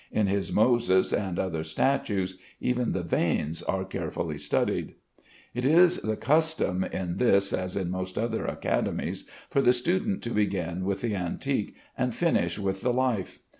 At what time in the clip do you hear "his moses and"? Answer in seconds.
0.25-1.37